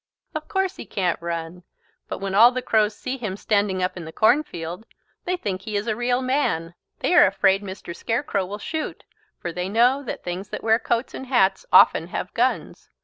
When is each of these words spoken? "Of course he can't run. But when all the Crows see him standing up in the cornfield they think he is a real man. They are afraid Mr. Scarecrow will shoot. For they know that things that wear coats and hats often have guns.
"Of 0.33 0.47
course 0.47 0.77
he 0.77 0.85
can't 0.87 1.21
run. 1.21 1.61
But 2.07 2.17
when 2.17 2.33
all 2.33 2.51
the 2.51 2.63
Crows 2.63 2.95
see 2.97 3.17
him 3.17 3.37
standing 3.37 3.83
up 3.83 3.95
in 3.95 4.03
the 4.05 4.11
cornfield 4.11 4.87
they 5.25 5.37
think 5.37 5.61
he 5.61 5.75
is 5.75 5.85
a 5.85 5.95
real 5.95 6.23
man. 6.23 6.73
They 7.01 7.13
are 7.13 7.27
afraid 7.27 7.61
Mr. 7.61 7.95
Scarecrow 7.95 8.47
will 8.47 8.57
shoot. 8.57 9.03
For 9.37 9.51
they 9.51 9.69
know 9.69 10.01
that 10.01 10.23
things 10.23 10.49
that 10.49 10.63
wear 10.63 10.79
coats 10.79 11.13
and 11.13 11.27
hats 11.27 11.67
often 11.71 12.07
have 12.07 12.33
guns. 12.33 12.89